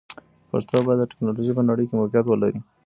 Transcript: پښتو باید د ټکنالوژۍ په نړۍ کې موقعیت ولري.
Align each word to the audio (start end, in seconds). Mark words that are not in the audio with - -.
پښتو 0.49 0.77
باید 0.87 0.99
د 1.01 1.09
ټکنالوژۍ 1.11 1.53
په 1.55 1.63
نړۍ 1.69 1.85
کې 1.87 1.95
موقعیت 1.99 2.25
ولري. 2.27 2.59